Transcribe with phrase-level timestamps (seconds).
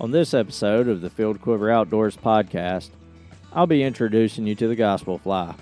[0.00, 2.90] On this episode of the Filled Quiver Outdoors podcast,
[3.52, 5.54] I'll be introducing you to the Gospel Fly.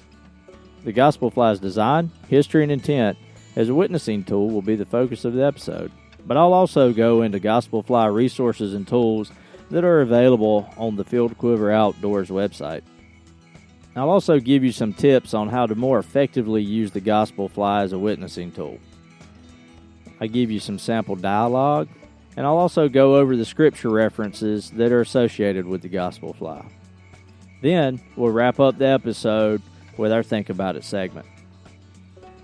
[0.84, 3.18] The Gospel Fly's design, history, and intent
[3.56, 5.92] as a witnessing tool will be the focus of the episode,
[6.26, 9.30] but I'll also go into Gospel Fly resources and tools
[9.70, 12.82] that are available on the Filled Quiver Outdoors website.
[13.94, 17.82] I'll also give you some tips on how to more effectively use the Gospel Fly
[17.82, 18.78] as a witnessing tool.
[20.20, 21.88] I give you some sample dialogue,
[22.36, 26.64] and I'll also go over the scripture references that are associated with the Gospel Fly.
[27.60, 29.62] Then we'll wrap up the episode
[29.96, 31.26] with our Think About It segment.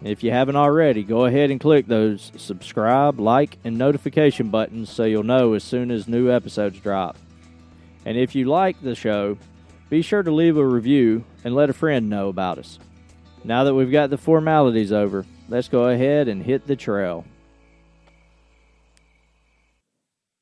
[0.02, 5.04] If you haven't already, go ahead and click those subscribe, like, and notification buttons so
[5.04, 7.16] you'll know as soon as new episodes drop.
[8.04, 9.38] And if you like the show,
[9.88, 12.78] be sure to leave a review and let a friend know about us.
[13.42, 17.24] Now that we've got the formalities over, let's go ahead and hit the trail.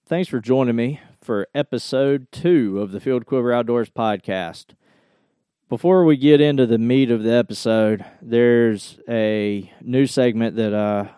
[0.06, 4.74] Thanks for joining me for episode two of the Filled Quiver Outdoors podcast.
[5.70, 11.08] Before we get into the meat of the episode, there's a new segment that I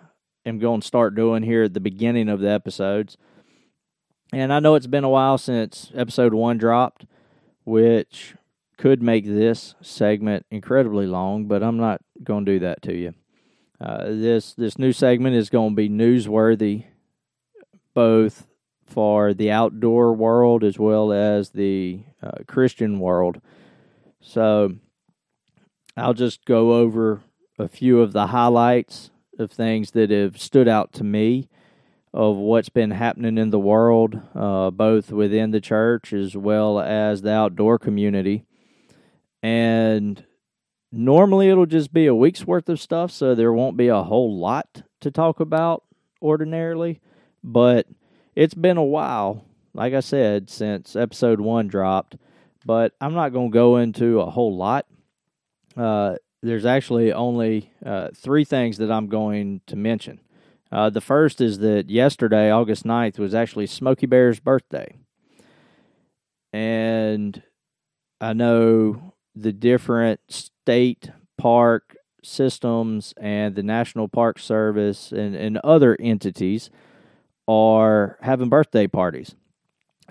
[0.49, 3.17] am going to start doing here at the beginning of the episodes.
[4.33, 7.07] And I know it's been a while since episode one dropped,
[7.65, 8.37] which
[8.79, 13.15] could make this segment incredibly long, but I'm not going to do that to you.
[13.81, 16.85] Uh, this this new segment is going to be newsworthy,
[17.93, 18.47] both
[18.87, 23.41] for the outdoor world as well as the uh, Christian world.
[24.21, 24.77] So
[25.97, 27.23] I'll just go over
[27.59, 31.49] a few of the highlights of things that have stood out to me
[32.13, 37.21] of what's been happening in the world, uh, both within the church as well as
[37.21, 38.45] the outdoor community.
[39.43, 40.25] And
[40.91, 44.39] normally it'll just be a week's worth of stuff, so there won't be a whole
[44.39, 45.85] lot to talk about
[46.23, 47.01] ordinarily.
[47.45, 47.87] But
[48.37, 52.17] it's been a while, like I said, since episode one dropped
[52.67, 54.87] but I'm not going to go into a whole lot.
[55.77, 60.21] Uh, there's actually only uh, three things that I'm going to mention.
[60.73, 64.97] Uh, the first is that yesterday, August 9th, was actually Smokey Bear's birthday.
[66.53, 67.41] And
[68.21, 75.97] I know the different state park systems and the National Park Service and, and other
[76.01, 76.69] entities
[77.49, 79.35] are having birthday parties.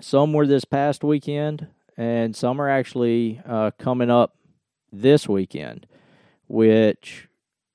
[0.00, 4.36] Some were this past weekend, and some are actually uh, coming up
[4.92, 5.86] this weekend,
[6.46, 7.28] which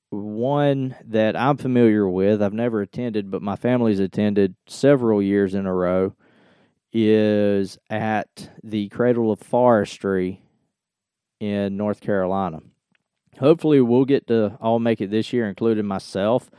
[0.10, 5.66] one that I'm familiar with, I've never attended, but my family's attended several years in
[5.66, 6.14] a row,
[6.94, 10.42] is at the Cradle of Forestry
[11.40, 12.62] in North Carolina.
[13.40, 16.52] Hopefully, we'll get to all make it this year, including myself.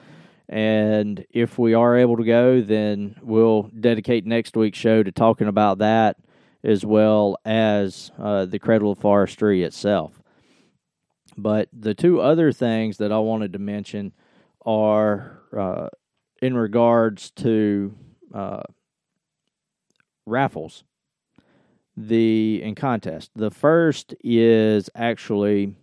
[0.52, 5.48] And if we are able to go, then we'll dedicate next week's show to talking
[5.48, 6.18] about that
[6.62, 10.20] as well as uh, the of Forestry itself.
[11.38, 14.12] But the two other things that I wanted to mention
[14.66, 15.88] are uh,
[16.42, 17.96] in regards to
[18.34, 18.62] uh,
[20.26, 20.84] raffles
[21.96, 23.30] the in contest.
[23.34, 25.76] The first is actually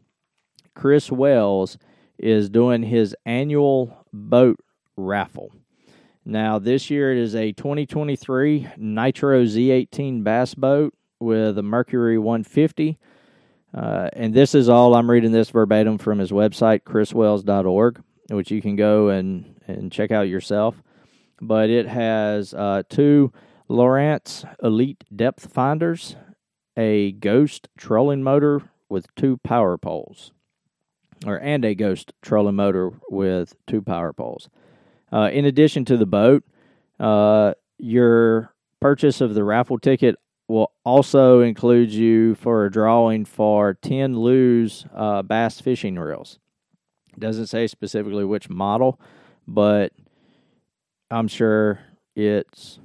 [0.75, 1.79] Chris Wells
[2.19, 4.59] is doing his annual boat
[4.95, 5.51] raffle.
[6.25, 12.97] Now, this year it is a 2023 Nitro Z18 bass boat with a Mercury 150.
[13.73, 18.61] Uh, and this is all, I'm reading this verbatim from his website, chriswells.org, which you
[18.61, 20.81] can go and, and check out yourself.
[21.41, 23.31] But it has uh, two
[23.69, 26.15] Lowrance Elite depth finders,
[26.75, 30.31] a Ghost trolling motor with two power poles,
[31.25, 34.49] or and a Ghost trolling motor with two power poles.
[35.11, 36.43] Uh, in addition to the boat,
[36.99, 40.15] uh, your purchase of the raffle ticket
[40.47, 46.39] will also include you for a drawing for 10 Lew's uh, bass fishing reels.
[47.17, 48.99] Doesn't say specifically which model,
[49.47, 49.91] but
[51.11, 51.79] I'm sure
[52.15, 52.79] it's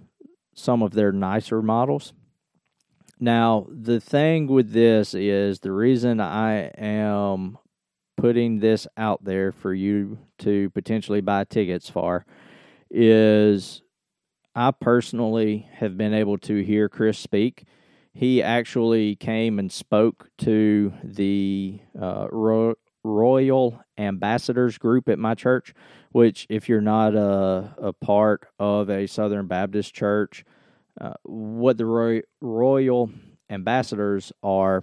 [0.54, 2.12] some of their nicer models.
[3.20, 7.58] Now, the thing with this is the reason I am
[8.24, 12.24] putting this out there for you to potentially buy tickets for
[12.90, 13.82] is
[14.54, 17.64] I personally have been able to hear Chris speak.
[18.14, 25.74] He actually came and spoke to the uh, Ro- Royal Ambassadors group at my church,
[26.12, 30.46] which, if you're not a, a part of a Southern Baptist church,
[30.98, 33.10] uh, what the Roy- Royal
[33.50, 34.82] Ambassadors are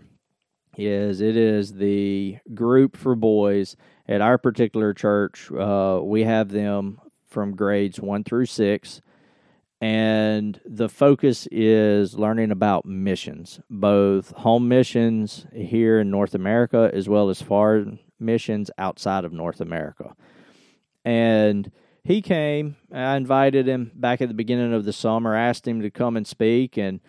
[0.77, 3.75] is it is the group for boys
[4.07, 5.51] at our particular church.
[5.51, 9.01] Uh, we have them from grades one through six,
[9.79, 17.09] and the focus is learning about missions, both home missions here in North America as
[17.09, 20.15] well as foreign missions outside of North America.
[21.03, 21.71] And
[22.03, 22.77] he came.
[22.91, 26.25] I invited him back at the beginning of the summer, asked him to come and
[26.25, 26.99] speak, and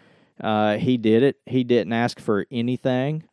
[0.40, 1.36] uh, he did it.
[1.46, 3.24] He didn't ask for anything,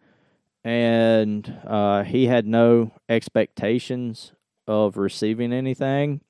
[0.64, 4.34] and uh, he had no expectations
[4.68, 6.22] of receiving anything.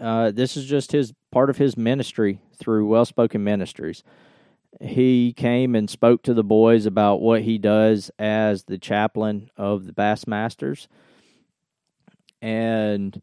[0.00, 4.02] Uh, this is just his part of his ministry through Well Spoken Ministries.
[4.80, 9.86] He came and spoke to the boys about what he does as the chaplain of
[9.86, 10.86] the Bassmasters.
[12.42, 13.22] And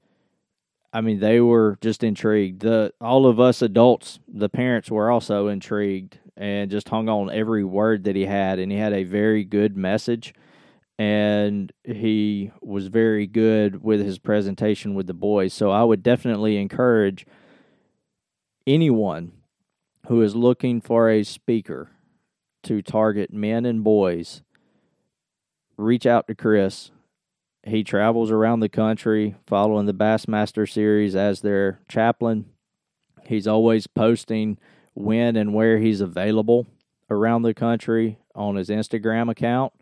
[0.91, 2.61] I mean, they were just intrigued.
[2.61, 7.63] The all of us adults, the parents were also intrigued and just hung on every
[7.63, 8.59] word that he had.
[8.59, 10.33] And he had a very good message
[10.99, 15.53] and he was very good with his presentation with the boys.
[15.53, 17.25] So I would definitely encourage
[18.67, 19.31] anyone
[20.07, 21.91] who is looking for a speaker
[22.63, 24.41] to target men and boys,
[25.77, 26.91] reach out to Chris.
[27.63, 32.45] He travels around the country following the Bassmaster series as their chaplain.
[33.25, 34.57] He's always posting
[34.93, 36.67] when and where he's available
[37.09, 39.73] around the country on his Instagram account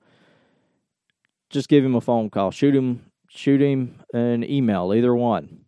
[1.51, 5.65] just give him a phone call, shoot him, shoot him an email, either one,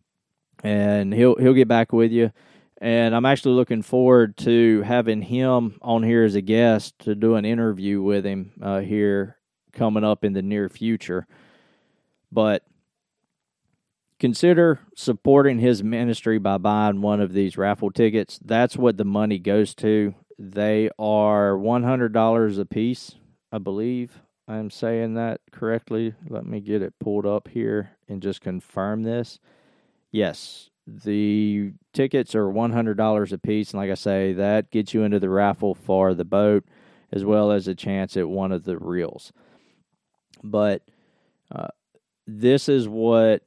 [0.64, 2.32] and he'll he'll get back with you.
[2.82, 7.36] And I'm actually looking forward to having him on here as a guest to do
[7.36, 9.38] an interview with him uh, here
[9.72, 11.26] coming up in the near future.
[12.32, 12.64] But
[14.24, 18.40] consider supporting his ministry by buying one of these raffle tickets.
[18.42, 20.16] That's what the money goes to.
[20.40, 23.16] They are $100 a piece,
[23.52, 24.22] I believe.
[24.48, 26.14] I'm saying that correctly.
[26.30, 29.40] Let me get it pulled up here and just confirm this.
[30.10, 33.72] Yes, the tickets are $100 a piece.
[33.72, 36.64] And like I say, that gets you into the raffle for the boat
[37.12, 39.34] as well as a chance at one of the reels.
[40.42, 40.82] But
[41.52, 41.68] uh,
[42.26, 43.44] this is what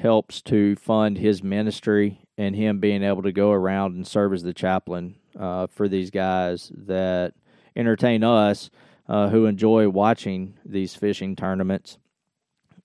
[0.00, 4.42] helps to fund his ministry and him being able to go around and serve as
[4.42, 7.34] the chaplain uh, for these guys that
[7.76, 8.70] entertain us
[9.08, 11.98] uh, who enjoy watching these fishing tournaments.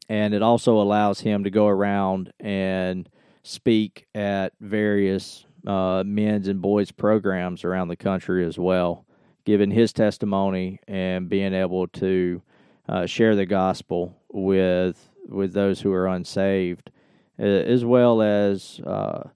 [0.09, 3.09] And it also allows him to go around and
[3.43, 9.05] speak at various uh, men's and boys programs around the country as well,
[9.45, 12.41] giving his testimony and being able to
[12.89, 16.91] uh, share the gospel with with those who are unsaved,
[17.37, 19.29] as well as uh,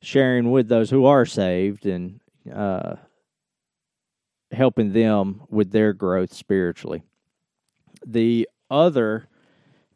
[0.00, 2.20] sharing with those who are saved and
[2.52, 2.96] uh,
[4.52, 7.02] helping them with their growth spiritually.
[8.06, 9.28] The other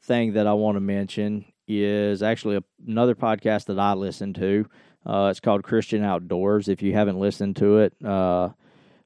[0.02, 4.66] thing that I want to mention is actually a, another podcast that I listen to.
[5.04, 6.68] Uh, it's called Christian Outdoors.
[6.68, 8.50] If you haven't listened to it, uh,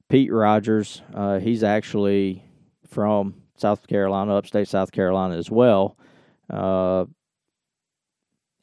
[0.09, 2.43] Pete Rogers, uh, he's actually
[2.87, 5.97] from South Carolina, upstate South Carolina as well.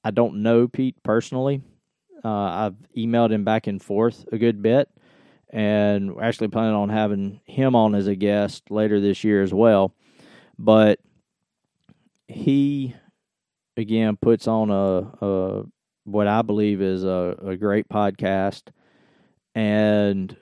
[0.04, 1.62] I don't know Pete personally.
[2.24, 4.88] Uh, I've emailed him back and forth a good bit
[5.52, 9.52] and we're actually planning on having him on as a guest later this year as
[9.52, 9.94] well.
[10.58, 11.00] But
[12.28, 12.94] he
[13.76, 15.64] again puts on a, a
[16.04, 18.70] what I believe is a, a great podcast,
[19.54, 20.36] and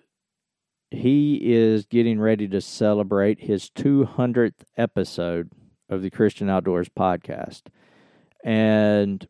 [0.91, 5.50] he is getting ready to celebrate his 200th episode
[5.88, 7.62] of the Christian Outdoors podcast.
[8.45, 9.27] And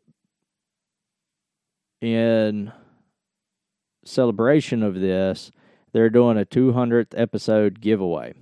[2.01, 2.73] in
[4.05, 5.51] celebration of this,
[5.93, 8.35] they're doing a 200th episode giveaway.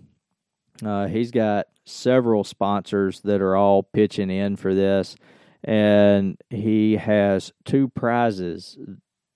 [0.84, 5.16] Uh, he's got several sponsors that are all pitching in for this,
[5.64, 8.78] and he has two prizes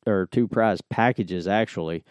[0.07, 2.05] or two prize packages actually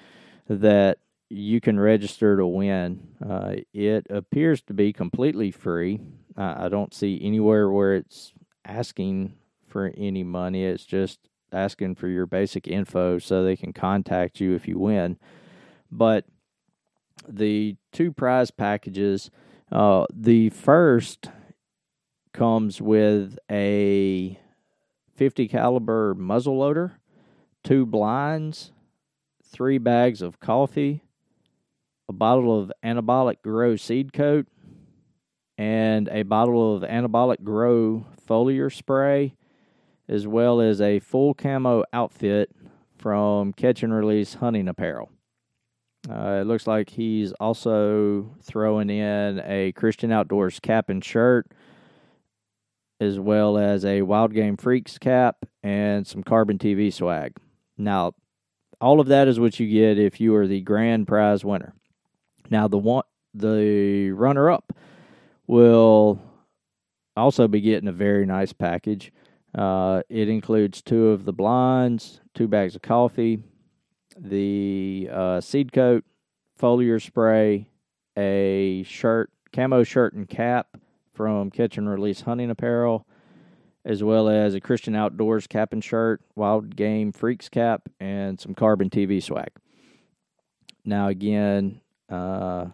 [0.47, 0.97] that
[1.29, 3.07] you can register to win.
[3.27, 5.99] Uh, it appears to be completely free.
[6.35, 8.33] I don't see anywhere where it's
[8.65, 9.33] asking
[9.67, 10.63] for any money.
[10.63, 11.19] It's just
[11.51, 15.18] asking for your basic info so they can contact you if you win.
[15.91, 16.25] But
[17.27, 19.29] the two prize packages,
[19.72, 21.29] uh, the first
[22.34, 24.39] comes with a
[25.15, 27.00] 50 caliber muzzle loader,
[27.63, 28.72] two blinds,
[29.44, 31.03] three bags of coffee,
[32.08, 34.48] a bottle of anabolic grow seed coat,
[35.58, 39.36] and a bottle of anabolic grow foliar spray,
[40.09, 42.51] as well as a full camo outfit
[42.97, 45.11] from Catch and Release Hunting Apparel.
[46.09, 51.47] Uh, it looks like he's also throwing in a Christian Outdoors cap and shirt,
[52.99, 57.37] as well as a Wild Game Freaks cap and some Carbon TV swag.
[57.77, 58.13] Now,
[58.81, 61.73] all of that is what you get if you are the grand prize winner.
[62.49, 64.73] Now the one the runner up
[65.45, 66.19] will
[67.15, 69.11] also be getting a very nice package.
[69.56, 73.41] Uh, it includes two of the blinds, two bags of coffee,
[74.18, 76.03] the uh, seed coat,
[76.60, 77.68] foliar spray,
[78.18, 80.77] a shirt, camo shirt and cap
[81.13, 83.08] from Catch and Release Hunting Apparel,
[83.86, 88.53] as well as a Christian Outdoors cap and shirt, Wild Game Freaks cap, and some
[88.53, 89.50] Carbon TV swag.
[90.86, 92.68] Now, again, uh,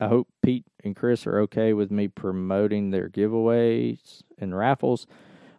[0.00, 5.06] I hope Pete and Chris are okay with me promoting their giveaways and raffles.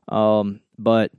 [0.07, 1.11] Um, but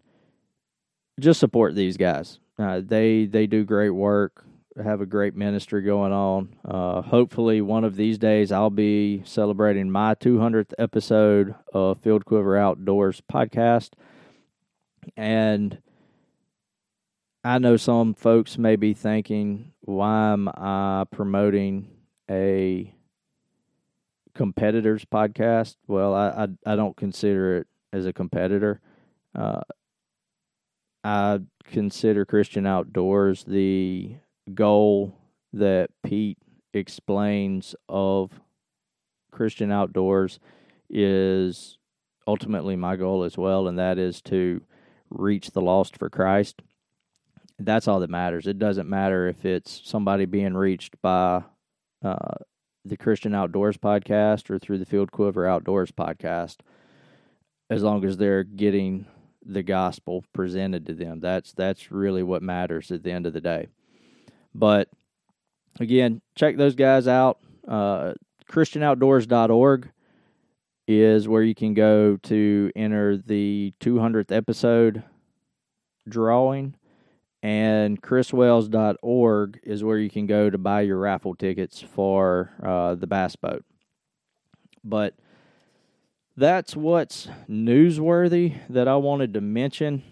[1.18, 2.38] just support these guys.
[2.58, 4.44] Uh, they they do great work.
[4.82, 6.56] Have a great ministry going on.
[6.64, 12.56] Uh, hopefully, one of these days, I'll be celebrating my 200th episode of Filled Quiver
[12.56, 13.90] Outdoors podcast.
[15.16, 15.78] And
[17.44, 21.88] I know some folks may be thinking, why am I promoting
[22.30, 22.94] a
[24.34, 25.76] competitors podcast.
[25.86, 26.28] Well, I,
[26.66, 28.80] I, I don't consider it as a competitor.
[29.34, 29.60] Uh,
[31.02, 34.16] I consider Christian Outdoors the
[34.54, 35.16] goal
[35.52, 36.38] that Pete
[36.74, 38.30] explains of
[39.30, 40.38] Christian Outdoors
[40.88, 41.78] is
[42.26, 44.60] ultimately my goal as well, and that is to
[45.10, 46.62] reach the lost for Christ.
[47.58, 48.46] That's all that matters.
[48.46, 51.44] It doesn't matter if it's somebody being reached by
[52.02, 52.36] uh,
[52.84, 56.56] the Christian Outdoors podcast or through the Filled Quiver Outdoors podcast,
[57.68, 59.06] as long as they're getting
[59.44, 61.20] the gospel presented to them.
[61.20, 63.68] That's that's really what matters at the end of the day.
[64.54, 64.88] But
[65.78, 67.38] again, check those guys out.
[67.66, 68.14] Uh,
[68.50, 69.90] ChristianOutdoors.org
[70.88, 75.04] is where you can go to enter the 200th episode
[76.08, 76.74] drawing
[77.42, 83.06] and chriswells.org is where you can go to buy your raffle tickets for uh, the
[83.06, 83.64] bass boat.
[84.84, 85.14] But
[86.36, 90.02] that's what's newsworthy that I wanted to mention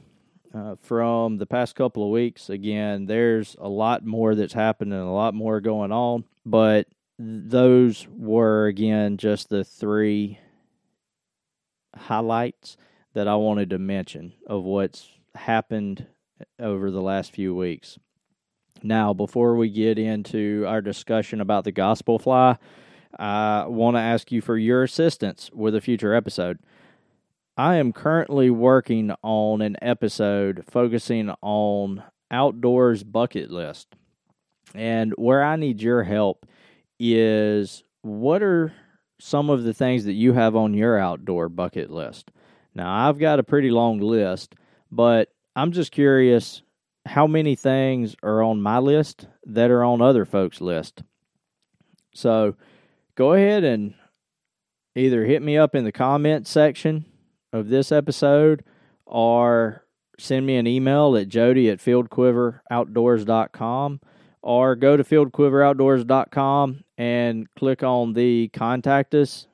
[0.55, 2.49] uh, from the past couple of weeks.
[2.49, 6.87] Again, there's a lot more that's happening, a lot more going on, but
[7.19, 10.39] those were, again, just the three
[11.95, 12.77] highlights
[13.15, 16.07] that I wanted to mention of what's happened
[16.59, 17.99] over the last few weeks.
[18.83, 22.57] Now, before we get into our discussion about the gospel fly,
[23.19, 26.59] I want to ask you for your assistance with a future episode.
[27.57, 33.89] I am currently working on an episode focusing on outdoors bucket list.
[34.75, 36.47] And where I need your help
[37.01, 38.73] is what are
[39.19, 42.31] some of the things that you have on your outdoor bucket list?
[42.75, 44.55] Now, I've got a pretty long list,
[44.93, 46.63] but I'm just curious
[47.05, 51.03] how many things are on my list that are on other folks' list.
[52.15, 52.55] So
[53.17, 53.95] go ahead and
[54.95, 57.07] either hit me up in the comment section
[57.53, 58.63] of this episode
[59.05, 59.85] or
[60.17, 64.01] send me an email at jody at filledquiveroutdoors.com
[64.43, 69.49] or go to filledquiveroutdoors.com and click on the contact us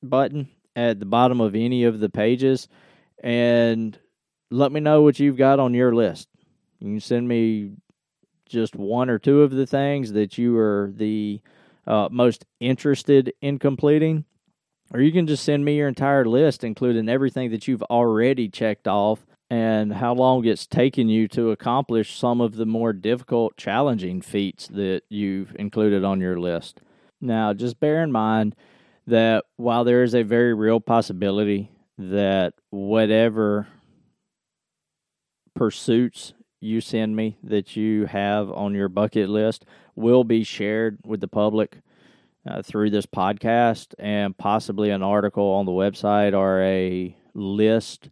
[0.00, 2.68] button at the bottom of any of the pages
[3.20, 3.98] and
[4.50, 6.28] let me know what you've got on your list.
[6.78, 7.72] You can send me
[8.46, 11.40] just one or two of the things that you are the
[11.86, 14.24] uh, most interested in completing,
[14.92, 18.86] or you can just send me your entire list, including everything that you've already checked
[18.86, 24.20] off and how long it's taken you to accomplish some of the more difficult, challenging
[24.20, 26.80] feats that you've included on your list.
[27.20, 28.56] Now, just bear in mind
[29.06, 33.68] that while there is a very real possibility that whatever
[35.56, 41.20] pursuits you send me that you have on your bucket list will be shared with
[41.20, 41.78] the public
[42.48, 48.10] uh, through this podcast and possibly an article on the website or a list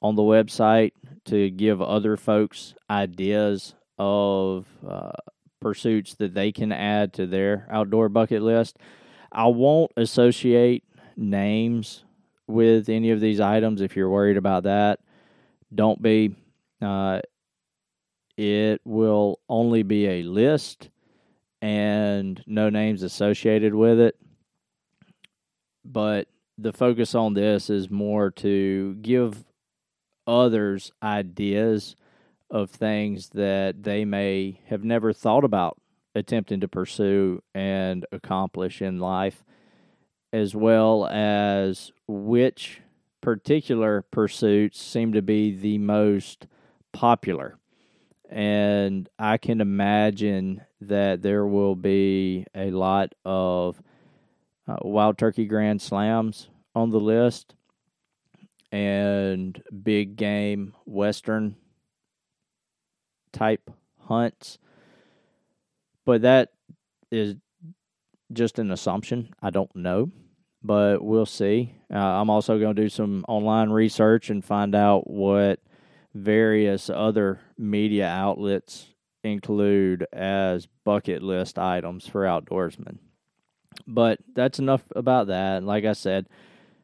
[0.00, 0.92] on the website
[1.24, 5.12] to give other folks ideas of uh,
[5.60, 8.78] pursuits that they can add to their outdoor bucket list.
[9.30, 10.84] I won't associate
[11.16, 12.04] names
[12.46, 15.00] with any of these items if you're worried about that.
[15.74, 16.34] Don't be.
[16.82, 17.20] Uh,
[18.36, 20.90] it will only be a list
[21.60, 24.16] and no names associated with it.
[25.84, 29.44] But the focus on this is more to give
[30.26, 31.96] others ideas
[32.50, 35.78] of things that they may have never thought about
[36.14, 39.44] attempting to pursue and accomplish in life,
[40.32, 42.82] as well as which
[43.20, 46.46] particular pursuits seem to be the most
[46.92, 47.58] popular.
[48.32, 53.80] and I can imagine that there will be a lot of
[54.66, 57.54] uh, Wild Turkey Grand Slams on the list
[58.70, 61.56] and big game Western
[63.32, 64.58] type hunts.
[66.06, 66.52] But that
[67.10, 67.36] is
[68.32, 69.34] just an assumption.
[69.42, 70.10] I don't know,
[70.62, 71.74] but we'll see.
[71.92, 75.60] Uh, I'm also going to do some online research and find out what
[76.14, 78.88] various other media outlets
[79.24, 82.98] include as bucket list items for outdoorsmen.
[83.86, 85.62] But that's enough about that.
[85.62, 86.28] Like I said,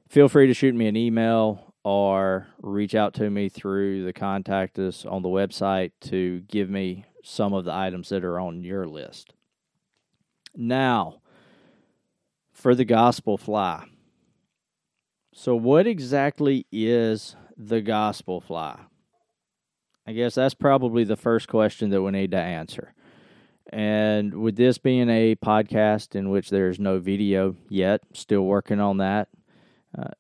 [0.09, 4.79] feel free to shoot me an email or reach out to me through the contact
[4.79, 8.87] us on the website to give me some of the items that are on your
[8.87, 9.35] list.
[10.57, 11.21] Now,
[12.53, 13.85] for the gospel fly.
[15.33, 18.81] So, what exactly is the gospel fly?
[20.09, 22.95] I guess that's probably the first question that we need to answer.
[23.71, 28.97] And with this being a podcast in which there's no video yet, still working on
[28.97, 29.29] that.
[29.97, 30.13] Uh,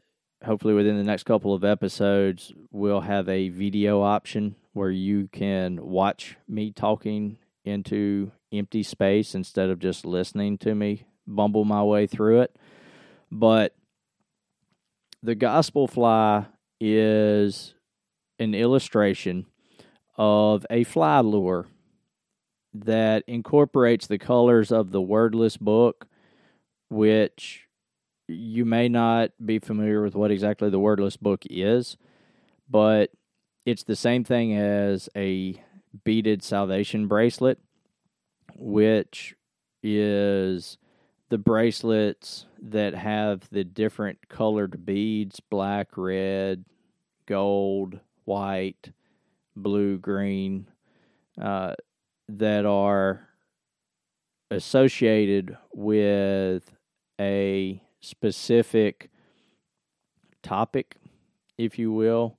[0.45, 5.83] hopefully, within the next couple of episodes, we'll have a video option where you can
[5.83, 12.07] watch me talking into empty space instead of just listening to me bumble my way
[12.07, 12.55] through it.
[13.33, 13.75] But
[15.23, 16.45] the gospel fly
[16.79, 17.73] is
[18.39, 19.47] an illustration
[20.19, 21.67] of a fly lure
[22.75, 26.07] that incorporates the colors of the wordless book,
[26.91, 27.67] which
[28.27, 31.97] you may not be familiar with what exactly the wordless book is,
[32.69, 33.11] but
[33.65, 35.63] it's the same thing as a
[36.05, 37.59] beaded salvation bracelet,
[38.57, 39.35] which
[39.83, 40.77] is
[41.31, 46.65] the bracelets that have the different colored beads black, red,
[47.27, 48.93] gold, white,
[49.63, 50.67] blue, green
[51.41, 51.75] uh,
[52.29, 53.29] that are
[54.51, 56.73] associated with
[57.21, 59.11] a specific
[60.43, 60.97] topic,
[61.57, 62.39] if you will,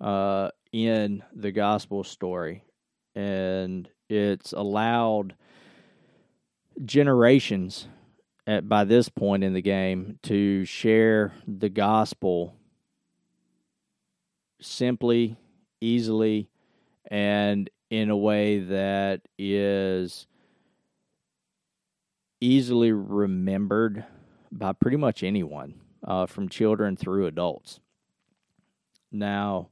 [0.00, 2.64] uh, in the gospel story.
[3.14, 5.34] And it's allowed
[6.84, 7.88] generations
[8.46, 12.54] at by this point in the game to share the gospel
[14.60, 15.36] simply,
[15.80, 16.48] easily,
[17.06, 20.26] and in a way that is
[22.40, 24.04] easily remembered
[24.50, 27.80] by pretty much anyone, uh, from children through adults.
[29.10, 29.70] Now,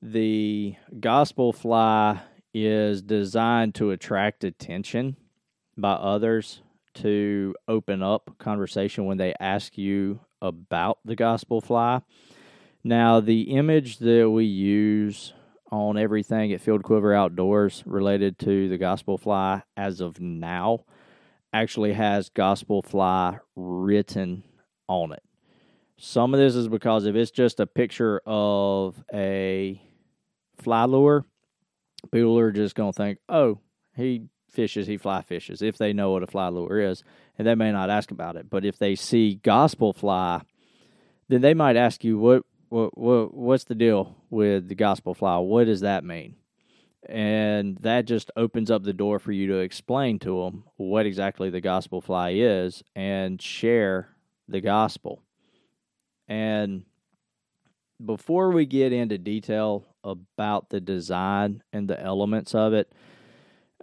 [0.00, 2.20] the gospel fly
[2.54, 5.16] is designed to attract attention
[5.76, 6.62] by others
[6.94, 12.00] to open up conversation when they ask you about the gospel fly.
[12.82, 15.34] Now, the image that we use
[15.70, 20.84] on everything at Filled Quiver Outdoors related to the gospel fly as of now
[21.52, 24.44] actually has gospel fly written
[24.88, 25.22] on it.
[25.98, 29.80] Some of this is because if it's just a picture of a
[30.58, 31.24] fly lure,
[32.12, 33.60] people are just going to think, oh,
[33.96, 37.02] he fishes, he fly fishes, if they know what a fly lure is.
[37.38, 38.50] And they may not ask about it.
[38.50, 40.42] But if they see gospel fly,
[41.28, 45.36] then they might ask you, what, what, what what's the deal with the gospel fly?
[45.38, 46.36] What does that mean?
[47.08, 51.50] And that just opens up the door for you to explain to them what exactly
[51.50, 54.08] the gospel fly is and share
[54.48, 55.22] the gospel.
[56.26, 56.84] And
[58.04, 62.92] before we get into detail about the design and the elements of it,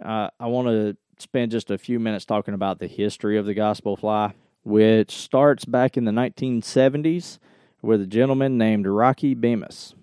[0.02, 3.54] uh, I want to spend just a few minutes talking about the history of the
[3.54, 7.38] gospel fly, which starts back in the 1970s
[7.84, 9.94] with a gentleman named Rocky Bemis.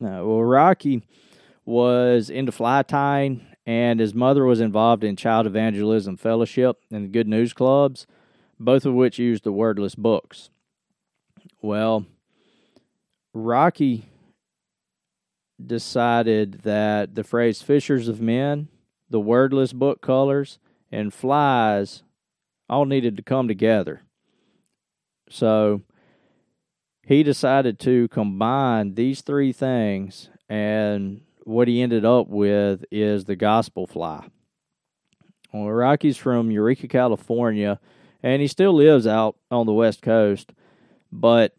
[0.00, 1.02] Now, well, Rocky
[1.64, 7.28] was into fly tying, and his mother was involved in Child Evangelism Fellowship and Good
[7.28, 8.06] News Clubs,
[8.58, 10.50] both of which used the wordless books.
[11.60, 12.06] Well,
[13.32, 14.08] Rocky
[15.64, 18.68] decided that the phrase fishers of men
[19.14, 20.58] the wordless book colors,
[20.90, 22.02] and flies
[22.68, 24.02] all needed to come together.
[25.28, 25.82] So
[27.06, 33.36] he decided to combine these three things, and what he ended up with is the
[33.36, 34.26] gospel fly.
[35.52, 37.78] Well, Rocky's from Eureka, California,
[38.22, 40.52] and he still lives out on the West Coast,
[41.12, 41.54] but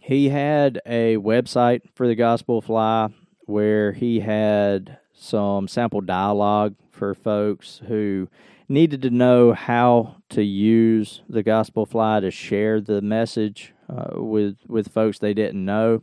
[0.00, 3.08] he had a website for the gospel fly
[3.46, 8.28] where he had some sample dialogue for folks who
[8.68, 14.56] needed to know how to use the gospel fly to share the message uh, with
[14.68, 16.02] with folks they didn't know.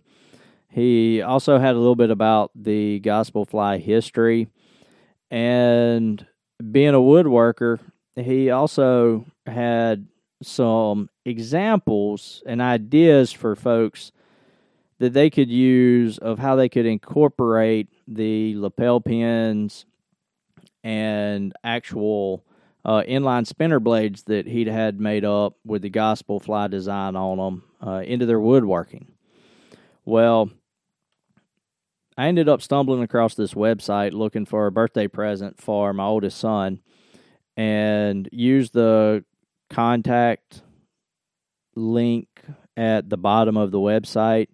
[0.70, 4.48] He also had a little bit about the gospel fly history
[5.30, 6.26] And
[6.72, 7.80] being a woodworker,
[8.16, 10.08] he also had
[10.44, 14.12] some examples and ideas for folks
[15.00, 19.86] that they could use of how they could incorporate the lapel pins
[20.84, 22.46] and actual
[22.84, 27.38] uh, inline spinner blades that he'd had made up with the gospel fly design on
[27.38, 29.12] them uh, into their woodworking.
[30.06, 30.50] Well,
[32.18, 36.40] I ended up stumbling across this website looking for a birthday present for my oldest
[36.40, 36.82] son
[37.56, 39.24] and used the
[39.70, 40.64] contact
[41.76, 42.28] link
[42.76, 44.48] at the bottom of the website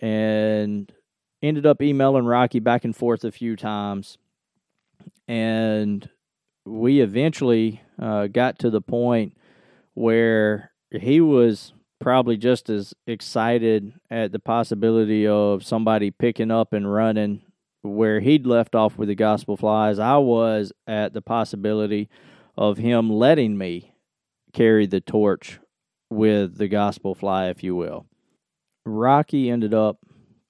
[0.00, 0.92] and
[1.42, 4.18] ended up emailing Rocky back and forth a few times.
[5.28, 6.08] And
[6.64, 9.36] we eventually uh, got to the point
[9.94, 16.92] where he was probably just as excited at the possibility of somebody picking up and
[16.92, 17.42] running
[17.82, 22.08] where he'd left off with the gospel fly as I was at the possibility
[22.56, 23.94] of him letting me
[24.52, 25.60] carry the torch
[26.10, 28.06] with the gospel fly, if you will.
[28.84, 29.98] Rocky ended up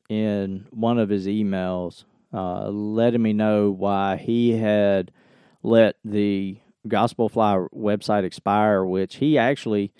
[0.08, 5.12] in one of his emails uh, letting me know why he had
[5.62, 9.92] let the Gospel Fly website expire, which he actually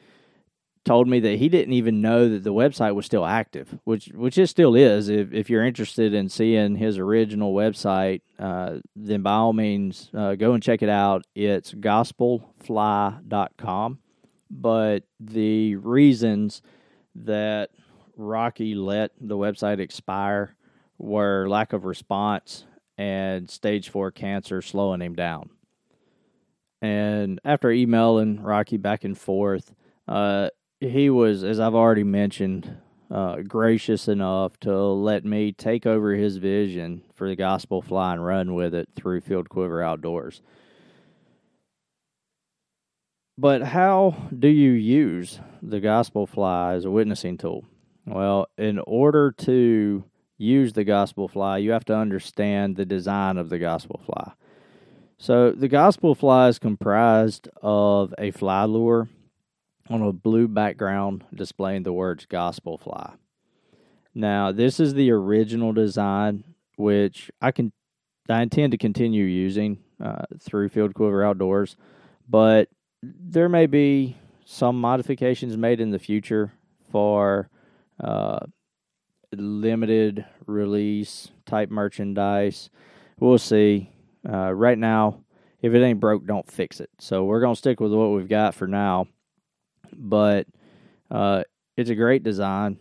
[0.84, 4.38] told me that he didn't even know that the website was still active, which which
[4.38, 5.08] it still is.
[5.08, 10.34] If if you're interested in seeing his original website, uh, then by all means uh,
[10.36, 11.26] go and check it out.
[11.34, 13.98] It's gospelfly.com.
[14.52, 16.60] But the reasons
[17.14, 17.70] that
[18.16, 20.56] Rocky let the website expire
[20.98, 22.64] were lack of response
[23.00, 25.48] and stage four cancer slowing him down.
[26.82, 29.74] And after emailing Rocky back and forth,
[30.06, 32.76] uh, he was, as I've already mentioned,
[33.10, 38.24] uh, gracious enough to let me take over his vision for the gospel fly and
[38.24, 40.42] run with it through Filled Quiver Outdoors.
[43.38, 47.64] But how do you use the gospel fly as a witnessing tool?
[48.04, 50.04] Well, in order to
[50.40, 54.32] use the gospel fly, you have to understand the design of the gospel fly.
[55.18, 59.08] So, the gospel fly is comprised of a fly lure
[59.90, 63.14] on a blue background displaying the words gospel fly.
[64.14, 66.44] Now, this is the original design,
[66.76, 67.72] which I can
[68.30, 71.76] I intend to continue using uh, through Filled Quiver Outdoors,
[72.28, 72.68] but
[73.02, 76.52] there may be some modifications made in the future
[76.90, 77.50] for
[78.02, 78.40] uh,
[79.32, 82.70] limited release type merchandise.
[83.18, 83.90] We'll see.
[84.28, 85.24] Uh, right now,
[85.62, 86.90] if it ain't broke, don't fix it.
[86.98, 89.06] So we're gonna stick with what we've got for now.
[89.92, 90.46] But
[91.10, 91.44] uh,
[91.76, 92.78] it's a great design,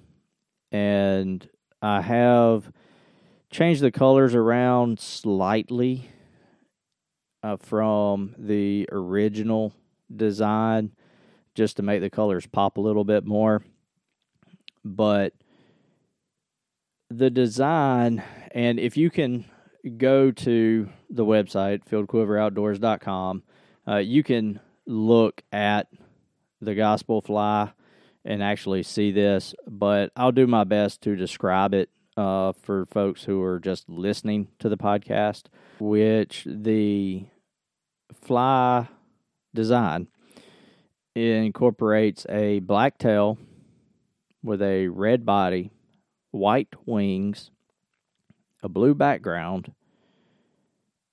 [0.71, 1.47] and
[1.81, 2.71] I have
[3.51, 6.09] changed the colors around slightly
[7.41, 9.73] uh, from the original
[10.15, 10.91] design,
[11.55, 13.63] just to make the colors pop a little bit more.
[14.85, 15.33] But
[17.09, 19.45] the design, and if you can
[19.97, 23.43] go to the website, filledquiveroutdoors.com,
[23.87, 25.87] uh, you can look at
[26.61, 27.71] the gospel fly
[28.25, 33.23] and actually see this, but I'll do my best to describe it uh, for folks
[33.23, 35.45] who are just listening to the podcast,
[35.79, 37.25] which the
[38.21, 38.87] fly
[39.55, 40.07] design
[41.15, 43.37] incorporates a black tail
[44.43, 45.71] with a red body
[46.31, 47.51] white wings,
[48.61, 49.73] a blue background,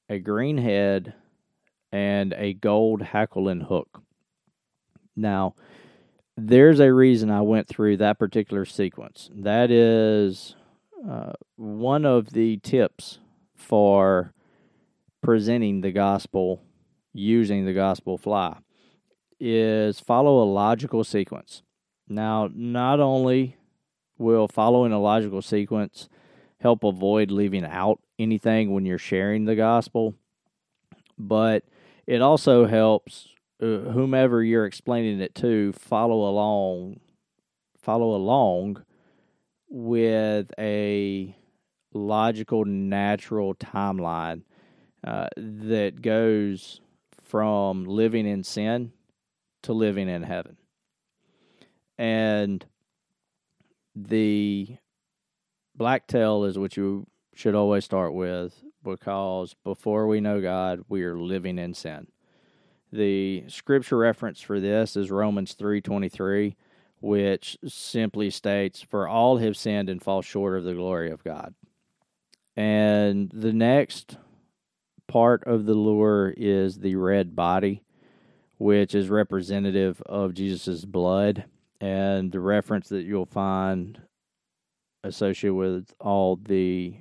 [0.09, 1.15] a green head,
[1.93, 4.03] and a gold hackle and hook.
[5.15, 5.55] Now,
[6.37, 9.31] there's a reason I went through that particular sequence.
[9.35, 10.55] That is
[11.09, 13.21] uh, one of the tips
[13.55, 14.35] for
[15.23, 16.63] presenting the gospel
[17.15, 18.59] using the gospel fly
[19.41, 21.63] is follow a logical sequence.
[22.09, 23.56] Now, not only
[24.19, 26.09] will following a logical sequence
[26.61, 30.15] help avoid leaving out anything when you're sharing the gospel,
[31.19, 31.65] but
[32.07, 33.29] it also helps
[33.61, 37.01] uh, whomever you're explaining it to follow along
[37.81, 38.83] follow along
[39.69, 41.37] with a
[41.95, 44.43] logical natural timeline
[45.07, 46.81] uh, that goes
[47.23, 48.93] from living in sin
[49.63, 50.57] to living in heaven.
[51.97, 52.65] And
[53.97, 54.77] the
[55.75, 61.19] blacktail is what you should always start with because before we know God, we are
[61.19, 62.07] living in sin.
[62.93, 66.57] The scripture reference for this is Romans 3:23,
[67.01, 71.55] which simply states, "For all have sinned and fall short of the glory of God."
[72.55, 74.19] And the next
[75.07, 77.83] part of the lure is the red body,
[78.59, 81.45] which is representative of Jesus' blood.
[81.81, 84.01] And the reference that you'll find
[85.05, 86.97] associated with all the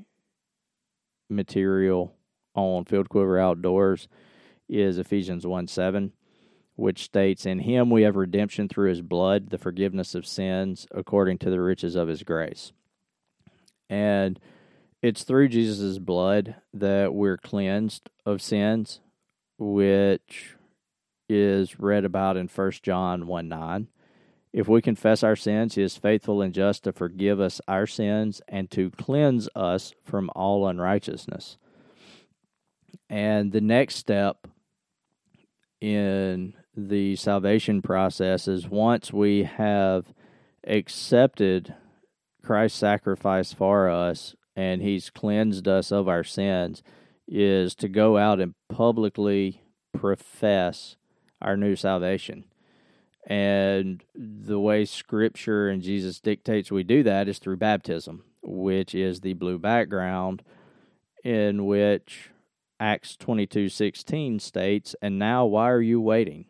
[1.29, 2.15] material
[2.53, 4.07] on Filled Quiver Outdoors
[4.67, 6.11] is Ephesians 1 7,
[6.75, 11.37] which states, In him we have redemption through his blood, the forgiveness of sins, according
[11.39, 12.71] to the riches of his grace.
[13.89, 14.39] And
[15.01, 19.01] it's through Jesus' blood that we're cleansed of sins,
[19.57, 20.55] which
[21.29, 23.87] is read about in 1 John 1 9.
[24.55, 28.41] If we confess our sins, he is faithful and just to forgive us our sins
[28.47, 31.57] and to cleanse us from all unrighteousness.
[33.09, 34.47] And the next step
[35.81, 40.13] in the salvation process is once we have
[40.65, 41.75] accepted
[42.41, 46.81] Christ's sacrifice for us and he's cleansed us of our sins,
[47.27, 50.95] is to go out and publicly profess
[51.41, 52.45] our new salvation.
[53.25, 59.21] And the way Scripture and Jesus dictates we do that is through baptism, which is
[59.21, 60.43] the blue background
[61.23, 62.29] in which
[62.79, 66.45] Acts 22:16 states, "And now why are you waiting?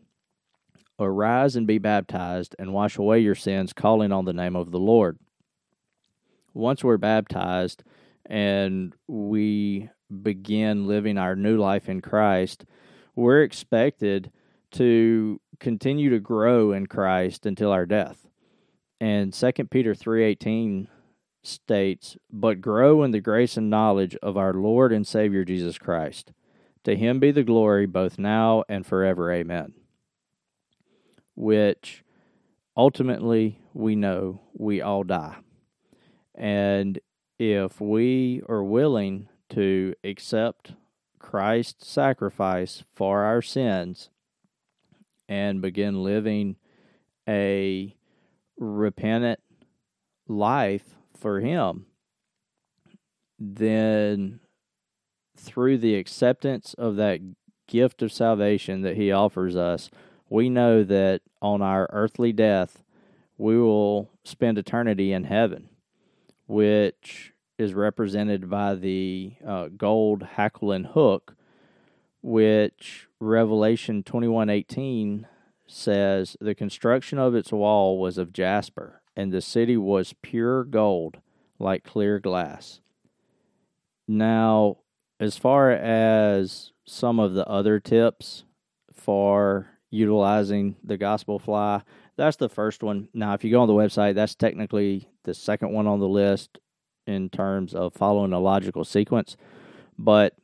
[0.99, 4.79] Arise and be baptized and wash away your sins, calling on the name of the
[4.79, 5.17] Lord."
[6.53, 7.83] Once we're baptized
[8.25, 9.89] and we
[10.21, 12.65] begin living our new life in Christ,
[13.15, 14.31] we're expected
[14.75, 18.27] to continue to grow in Christ until our death.
[18.99, 20.87] And 2 Peter 3:18
[21.43, 26.33] states, "But grow in the grace and knowledge of our Lord and Savior Jesus Christ.
[26.83, 29.31] To him be the glory both now and forever.
[29.31, 29.73] Amen."
[31.35, 32.03] Which
[32.75, 35.37] ultimately we know we all die.
[36.33, 36.99] And
[37.39, 40.73] if we are willing to accept
[41.19, 44.09] Christ's sacrifice for our sins
[45.27, 46.55] and begin living
[47.27, 47.95] a
[48.57, 49.39] repentant
[50.27, 51.85] life for Him,
[53.39, 54.39] then
[55.37, 57.19] through the acceptance of that
[57.67, 59.89] gift of salvation that He offers us,
[60.29, 62.83] we know that on our earthly death,
[63.37, 65.69] we will spend eternity in heaven,
[66.47, 71.35] which is represented by the uh, gold hackle and hook,
[72.21, 75.27] which Revelation twenty one eighteen
[75.67, 81.17] says the construction of its wall was of jasper, and the city was pure gold,
[81.57, 82.81] like clear glass.
[84.07, 84.77] Now,
[85.19, 88.43] as far as some of the other tips
[88.93, 91.81] for utilizing the gospel fly,
[92.17, 93.07] that's the first one.
[93.13, 96.59] Now, if you go on the website, that's technically the second one on the list
[97.07, 99.37] in terms of following a logical sequence.
[99.97, 100.35] But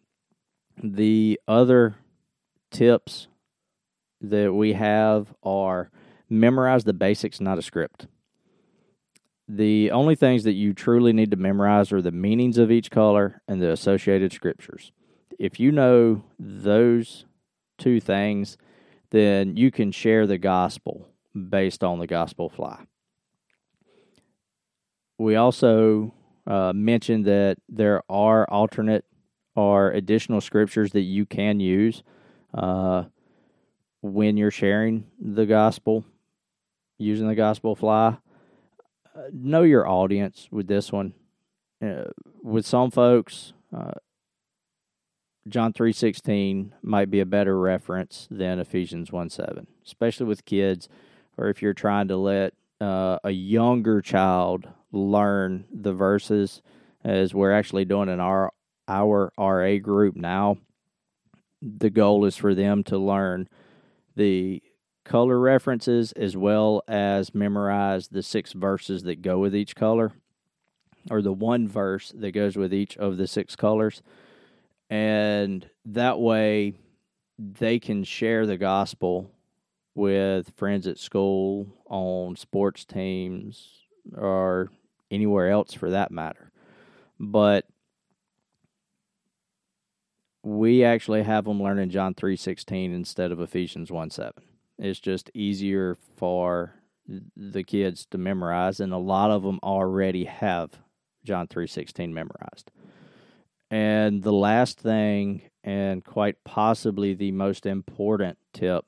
[0.81, 1.95] the other
[2.71, 3.27] tips
[4.21, 5.91] that we have are
[6.29, 8.07] memorize the basics, not a script.
[9.47, 13.41] The only things that you truly need to memorize are the meanings of each color
[13.47, 14.93] and the associated scriptures.
[15.38, 17.25] If you know those
[17.77, 18.57] two things,
[19.10, 21.10] then you can share the gospel
[21.49, 22.86] based on the gospel fly.
[25.17, 26.13] We also
[26.47, 29.05] uh, mentioned that there are alternate
[29.55, 32.03] or additional scriptures that you can use
[32.53, 33.05] uh,
[34.01, 36.05] when you're sharing the gospel,
[36.97, 38.17] using the gospel fly.
[39.15, 41.13] Uh, know your audience with this one.
[41.83, 42.05] Uh,
[42.41, 43.91] with some folks, uh,
[45.47, 50.87] John three sixteen might be a better reference than Ephesians one seven, especially with kids,
[51.37, 56.61] or if you're trying to let uh, a younger child learn the verses
[57.03, 58.51] as we're actually doing in our
[58.87, 60.57] our RA group now.
[61.62, 63.47] The goal is for them to learn
[64.15, 64.62] the
[65.06, 70.13] color references as well as memorize the six verses that go with each color
[71.10, 74.02] or the one verse that goes with each of the six colors.
[74.89, 76.74] And that way
[77.38, 79.32] they can share the gospel
[79.95, 83.69] with friends at school, on sports teams,
[84.15, 84.69] or
[85.10, 86.52] anywhere else for that matter.
[87.19, 87.65] But
[90.43, 94.43] we actually have them learning John 3:16 instead of Ephesians 1:7.
[94.77, 96.75] It's just easier for
[97.36, 100.82] the kids to memorize and a lot of them already have
[101.23, 102.71] John 3:16 memorized.
[103.69, 108.86] And the last thing and quite possibly the most important tip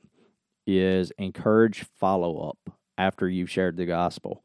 [0.66, 4.44] is encourage follow up after you've shared the gospel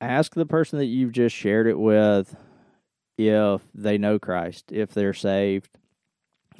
[0.00, 2.36] ask the person that you've just shared it with
[3.18, 5.76] if they know Christ, if they're saved,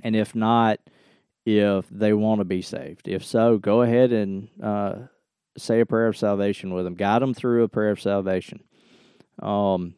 [0.03, 0.81] And if not,
[1.45, 3.09] if they want to be saved.
[3.09, 4.95] If so, go ahead and uh,
[5.57, 6.95] say a prayer of salvation with them.
[6.95, 8.61] Guide them through a prayer of salvation.
[9.41, 9.95] Um,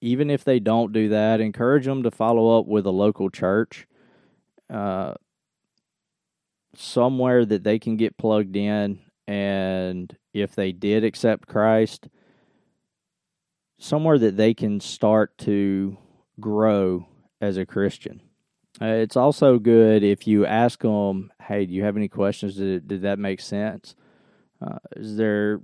[0.00, 3.86] even if they don't do that, encourage them to follow up with a local church,
[4.70, 5.14] uh,
[6.74, 8.98] somewhere that they can get plugged in.
[9.26, 12.08] And if they did accept Christ,
[13.78, 15.96] somewhere that they can start to
[16.40, 17.06] grow
[17.40, 18.20] as a Christian.
[18.80, 22.56] Uh, it's also good if you ask them, "Hey, do you have any questions?
[22.56, 23.94] Did, did that make sense?
[24.60, 25.60] Uh, is there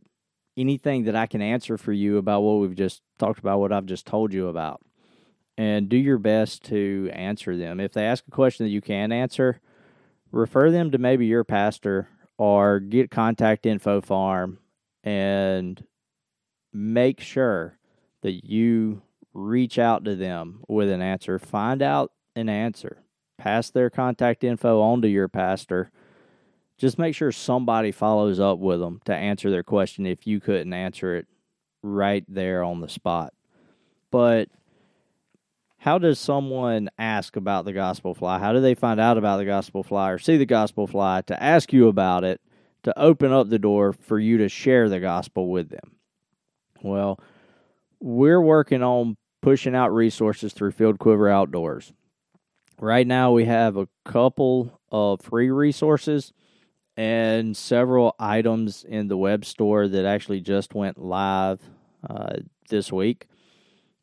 [0.57, 3.87] anything that I can answer for you about what we've just talked about, what I've
[3.87, 4.81] just told you about?"
[5.59, 7.81] And do your best to answer them.
[7.81, 9.61] If they ask a question that you can answer,
[10.31, 14.59] refer them to maybe your pastor or get contact info farm
[15.03, 15.85] and
[16.73, 17.77] make sure
[18.23, 19.03] that you
[19.33, 21.39] reach out to them with an answer.
[21.39, 23.03] Find out an answer.
[23.39, 25.91] Pass their contact info on to your pastor.
[26.77, 30.73] Just make sure somebody follows up with them to answer their question if you couldn't
[30.73, 31.27] answer it
[31.83, 33.33] right there on the spot.
[34.11, 34.49] But
[35.79, 38.39] how does someone ask about the gospel fly?
[38.39, 41.43] How do they find out about the gospel fly or see the gospel fly to
[41.43, 42.41] ask you about it,
[42.83, 45.97] to open up the door for you to share the gospel with them?
[46.83, 47.19] Well,
[48.01, 51.93] we're working on pushing out resources through Filled Quiver Outdoors.
[52.81, 56.33] Right now, we have a couple of free resources
[56.97, 61.61] and several items in the web store that actually just went live
[62.09, 62.37] uh,
[62.69, 63.27] this week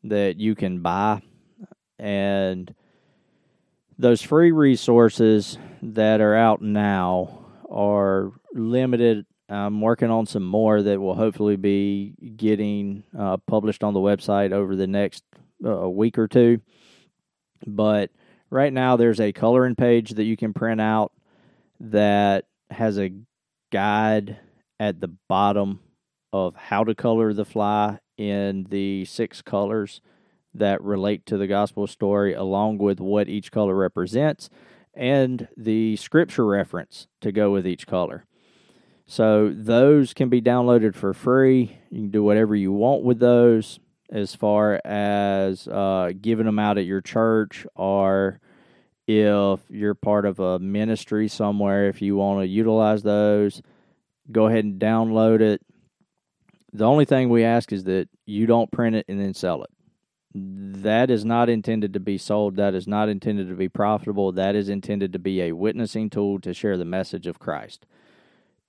[0.04, 1.22] that you can buy.
[1.98, 2.72] And
[3.98, 9.26] those free resources that are out now are limited.
[9.48, 14.52] I'm working on some more that will hopefully be getting uh, published on the website
[14.52, 15.24] over the next
[15.64, 16.60] uh, week or two.
[17.66, 18.10] But
[18.50, 21.12] right now there's a coloring page that you can print out
[21.80, 23.12] that has a
[23.72, 24.38] guide
[24.78, 25.80] at the bottom
[26.32, 30.00] of how to color the fly in the six colors
[30.54, 34.50] that relate to the gospel story, along with what each color represents
[34.94, 38.24] and the scripture reference to go with each color.
[39.10, 41.78] So those can be downloaded for free.
[41.90, 46.76] You can do whatever you want with those as far as uh, giving them out
[46.76, 48.38] at your church or
[49.06, 53.62] if you're part of a ministry somewhere, if you want to utilize those,
[54.30, 55.62] go ahead and download it.
[56.74, 59.70] The only thing we ask is that you don't print it and then sell it.
[60.34, 62.56] That is not intended to be sold.
[62.56, 64.32] That is not intended to be profitable.
[64.32, 67.86] That is intended to be a witnessing tool to share the message of Christ.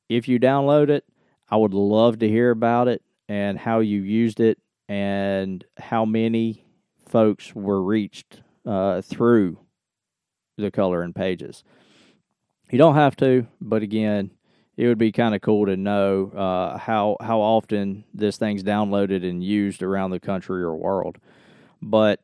[0.09, 1.05] If you download it,
[1.49, 6.65] I would love to hear about it and how you used it and how many
[7.07, 9.59] folks were reached uh, through
[10.57, 11.63] the color and pages.
[12.71, 14.31] You don't have to, but again,
[14.77, 19.27] it would be kind of cool to know uh, how how often this thing's downloaded
[19.27, 21.17] and used around the country or world.
[21.81, 22.21] But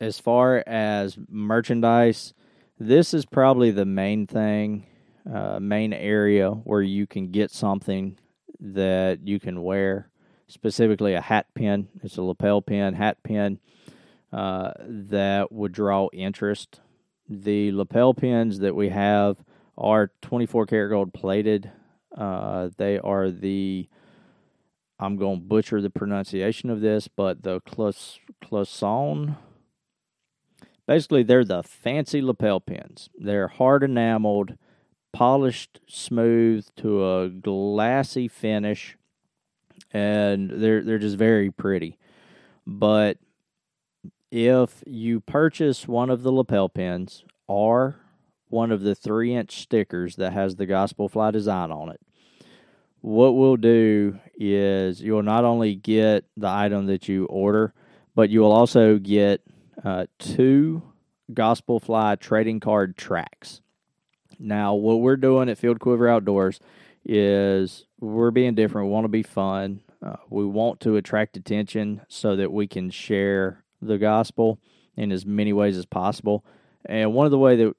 [0.00, 2.34] as far as merchandise,
[2.78, 4.86] this is probably the main thing,
[5.32, 8.16] uh, main area where you can get something
[8.60, 10.10] that you can wear
[10.48, 11.88] specifically a hat pin.
[12.02, 13.58] It's a lapel pin, hat pin
[14.32, 16.80] uh, that would draw interest.
[17.28, 19.38] The lapel pins that we have
[19.78, 21.70] are 24 karat gold plated.
[22.16, 23.88] Uh, they are the,
[24.98, 29.36] I'm going to butcher the pronunciation of this, but the Cloisonne.
[30.86, 33.08] Basically, they're the fancy lapel pins.
[33.16, 34.58] They're hard enameled,
[35.12, 38.96] polished smooth to a glassy finish
[39.92, 41.98] and they're they're just very pretty.
[42.66, 43.18] But
[44.30, 47.96] if you purchase one of the lapel pins or
[48.48, 52.00] one of the three inch stickers that has the gospel fly design on it,
[53.00, 57.72] what we'll do is you'll not only get the item that you order,
[58.14, 59.42] but you will also get
[59.84, 60.82] uh, two
[61.32, 63.62] gospel fly trading card tracks.
[64.40, 66.60] Now, what we're doing at Filled Quiver Outdoors
[67.04, 68.88] is we're being different.
[68.88, 69.82] We want to be fun.
[70.02, 74.58] Uh, we want to attract attention so that we can share the gospel
[74.96, 76.44] in as many ways as possible.
[76.86, 77.74] And one of the way that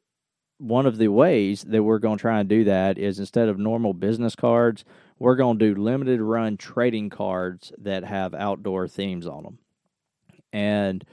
[0.60, 3.58] one of the ways that we're going to try and do that is instead of
[3.58, 4.86] normal business cards,
[5.18, 9.58] we're going to do limited run trading cards that have outdoor themes on them.
[10.54, 11.04] And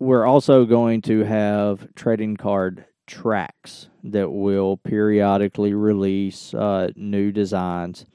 [0.00, 8.06] we're also going to have trading card tracks that will periodically release uh, new designs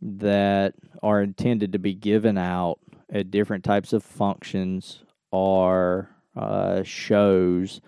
[0.00, 2.78] that are intended to be given out
[3.12, 7.82] at different types of functions or uh, shows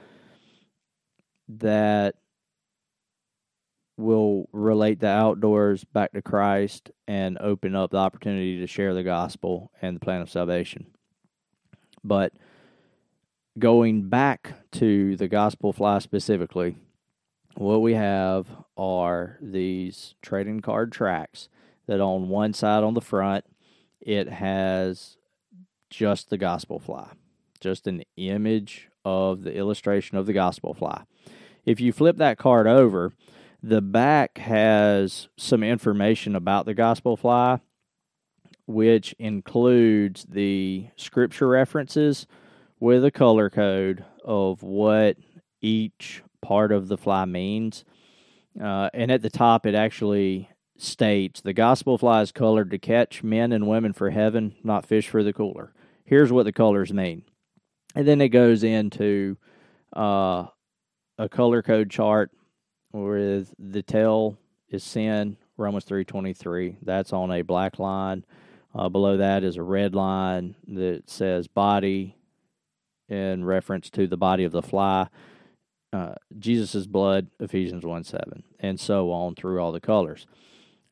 [1.49, 2.15] that
[3.97, 9.03] will relate the outdoors back to Christ and open up the opportunity to share the
[9.03, 10.89] gospel and the plan of salvation.
[12.05, 12.35] But
[13.59, 16.77] going back to the gospel fly specifically,
[17.57, 18.47] what we have
[18.77, 21.49] are these trading card tracks
[21.87, 23.45] that on one side on the front
[24.01, 25.17] it has
[25.89, 27.09] just the gospel fly,
[27.61, 31.05] just an image of the illustration of the gospel fly.
[31.65, 33.13] If you flip that card over,
[33.63, 37.61] the back has some information about the gospel fly,
[38.67, 42.27] which includes the scripture references
[42.81, 45.17] with a color code of what
[45.61, 47.85] each part of the fly means.
[48.61, 53.23] Uh, and at the top, it actually states the gospel fly is colored to catch
[53.23, 55.73] men and women for heaven, not fish for the cooler.
[56.05, 57.23] Here's what the colors mean.
[57.95, 59.39] And then it goes into
[59.95, 60.47] uh,
[61.19, 62.31] a color code chart
[62.93, 66.77] with the tail is sin, Romans 3.23.
[66.83, 68.25] That's on a black line.
[68.75, 72.16] Uh, below that is a red line that says body
[73.09, 75.09] in reference to the body of the fly.
[75.93, 80.27] Uh, Jesus' blood, Ephesians 1 7, and so on through all the colors.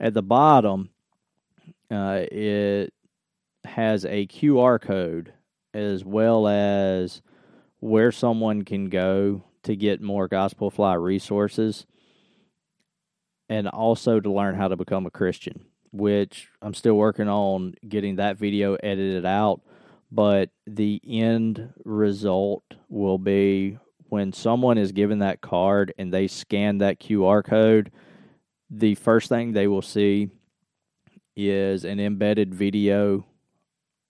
[0.00, 0.90] At the bottom,
[1.90, 2.92] uh, it
[3.64, 5.32] has a QR code
[5.72, 7.22] as well as
[7.80, 11.86] where someone can go to get more Gospel Fly resources
[13.48, 18.16] and also to learn how to become a Christian, which I'm still working on getting
[18.16, 19.60] that video edited out.
[20.14, 23.78] But the end result will be
[24.10, 27.90] when someone is given that card and they scan that QR code,
[28.70, 30.28] the first thing they will see
[31.34, 33.26] is an embedded video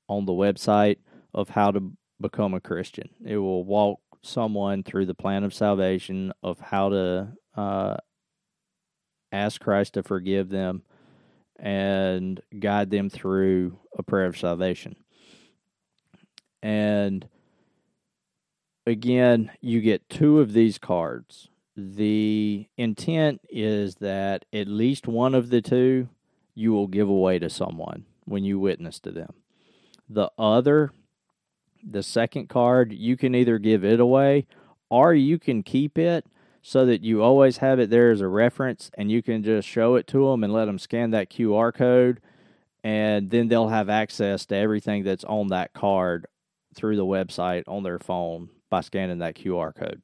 [0.06, 0.98] on the website
[1.32, 3.08] of how to become a Christian.
[3.24, 7.96] It will walk someone through the plan of salvation of how to uh,
[9.32, 10.82] ask Christ to forgive them
[11.58, 14.96] and guide them through a prayer of salvation.
[16.64, 17.28] And
[18.86, 21.50] again, you get two of these cards.
[21.76, 26.08] The intent is that at least one of the two
[26.54, 29.34] you will give away to someone when you witness to them.
[30.08, 30.92] The other,
[31.86, 34.46] the second card, you can either give it away
[34.88, 36.24] or you can keep it
[36.62, 39.96] so that you always have it there as a reference and you can just show
[39.96, 42.22] it to them and let them scan that QR code
[42.82, 46.26] and then they'll have access to everything that's on that card
[46.74, 50.02] through the website on their phone by scanning that QR code.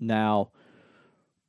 [0.00, 0.50] Now,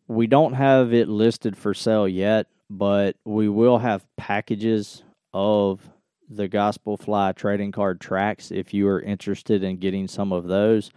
[0.07, 5.03] we don't have it listed for sale yet, but we will have packages
[5.33, 5.89] of
[6.29, 10.91] the Gospel Fly trading card tracks if you are interested in getting some of those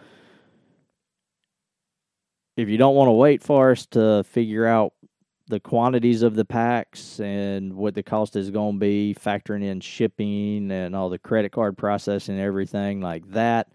[2.57, 4.93] if you don't want to wait for us to figure out
[5.49, 9.80] the quantities of the packs and what the cost is going to be, factoring in
[9.80, 13.68] shipping and all the credit card processing everything like that,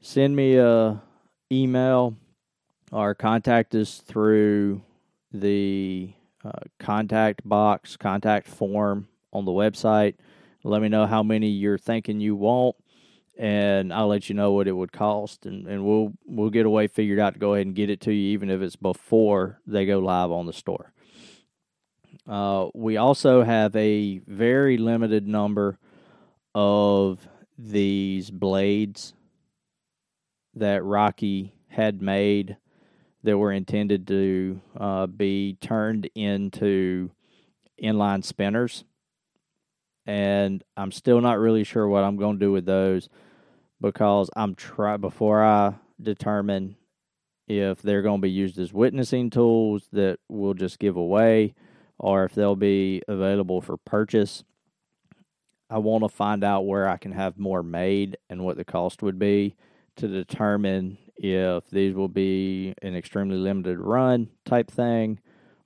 [0.00, 1.02] send me a
[1.50, 2.14] email
[2.92, 4.80] or contact us through
[5.32, 6.12] the
[6.44, 10.14] uh, contact box, contact form on the website.
[10.62, 12.76] Let me know how many you're thinking you want
[13.36, 16.70] and I'll let you know what it would cost, and, and we'll we'll get a
[16.70, 19.60] way figured out to go ahead and get it to you, even if it's before
[19.66, 20.92] they go live on the store.
[22.28, 25.78] Uh, we also have a very limited number
[26.54, 27.28] of
[27.58, 29.14] these blades
[30.54, 32.56] that Rocky had made
[33.24, 37.10] that were intended to uh, be turned into
[37.82, 38.84] inline spinners.
[40.06, 43.08] And I'm still not really sure what I'm going to do with those
[43.80, 46.76] because I'm try before I determine
[47.46, 51.54] if they're going to be used as witnessing tools that we'll just give away
[51.98, 54.44] or if they'll be available for purchase.
[55.70, 59.02] I want to find out where I can have more made and what the cost
[59.02, 59.56] would be
[59.96, 65.20] to determine if these will be an extremely limited run type thing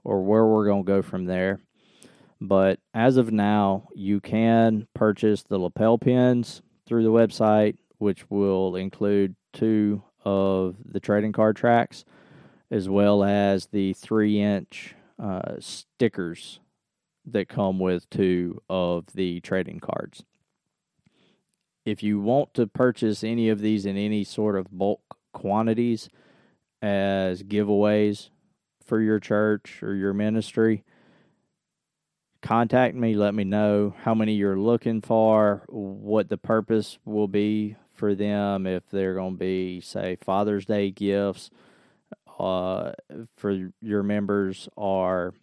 [0.05, 1.61] or where we're going to go from there.
[2.41, 8.77] But as of now, you can purchase the lapel pins through the website which will
[8.77, 12.05] include two of the trading card tracks,
[12.71, 16.61] as well as the three inch uh, stickers
[17.27, 20.25] that come with two of the trading cards.
[21.85, 25.01] If you want to purchase any of these in any sort of bulk
[25.33, 26.09] quantities
[26.81, 28.31] as giveaways
[28.85, 30.85] for your church or your ministry,
[32.43, 33.15] contact me.
[33.15, 38.67] Let me know how many you're looking for, what the purpose will be for them,
[38.67, 41.51] if they're going to be, say, Father's Day gifts
[42.39, 42.93] uh,
[43.37, 45.35] for your members, or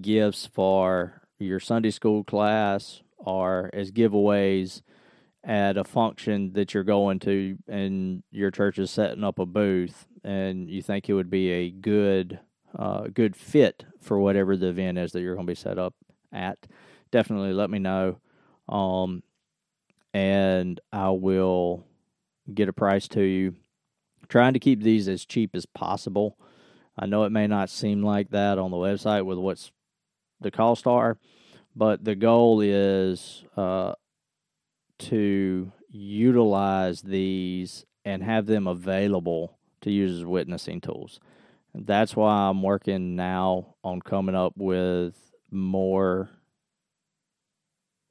[0.00, 4.82] gifts for your Sunday school class, or as giveaways
[5.44, 10.06] at a function that you're going to and your church is setting up a booth
[10.24, 12.38] and you think it would be a good
[12.76, 15.94] uh, good fit for whatever the event is that you're going to be set up
[16.32, 16.66] at,
[17.10, 18.18] definitely let me know.
[18.68, 19.22] Um,
[20.12, 21.84] and I will
[22.52, 23.54] get a price to you.
[24.28, 26.38] Trying to keep these as cheap as possible.
[26.98, 29.70] I know it may not seem like that on the website with what's
[30.40, 31.16] the cost are,
[31.74, 33.94] but the goal is uh,
[34.98, 41.20] to utilize these and have them available to use as witnessing tools.
[41.74, 45.14] That's why I'm working now on coming up with
[45.50, 46.30] more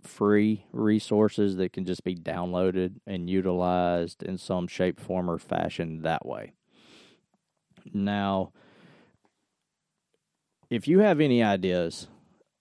[0.04, 6.02] free resources that can just be downloaded and utilized in some shape, form, or fashion
[6.04, 6.54] that way.
[7.94, 8.52] Now,
[10.70, 12.08] if you have any ideas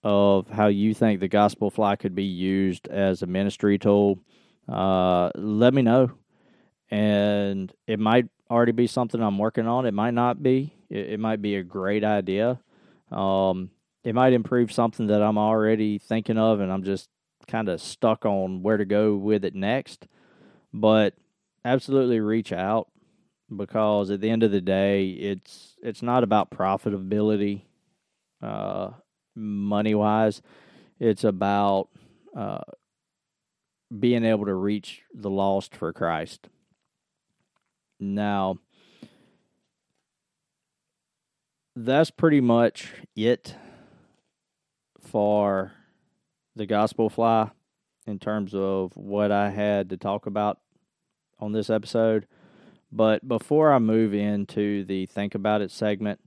[0.03, 4.19] of how you think the gospel fly could be used as a ministry tool,
[4.67, 6.11] uh, let me know.
[6.89, 9.85] And it might already be something I'm working on.
[9.85, 10.73] It might not be.
[10.89, 12.59] It, it might be a great idea.
[13.11, 13.71] Um,
[14.03, 17.09] it might improve something that I'm already thinking of, and I'm just
[17.47, 20.07] kind of stuck on where to go with it next.
[20.73, 21.13] But
[21.65, 22.87] absolutely reach out
[23.55, 27.63] because at the end of the day, it's it's not about profitability,
[28.41, 28.89] uh,
[29.35, 30.41] money wise.
[30.99, 31.89] It's about
[32.35, 32.63] uh,
[33.97, 36.49] being able to reach the lost for Christ.
[37.99, 38.59] Now,
[41.85, 43.55] that's pretty much it
[44.99, 45.71] for
[46.55, 47.51] the gospel fly
[48.07, 50.59] in terms of what I had to talk about
[51.39, 52.25] on this episode.
[52.91, 56.19] But before I move into the think about it segment,